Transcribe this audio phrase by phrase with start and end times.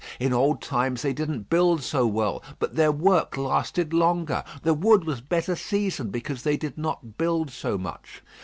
[0.19, 5.03] In old times they didn't build so well, but their work lasted longer; the wood
[5.03, 8.23] was better seasoned, because they did not build so much.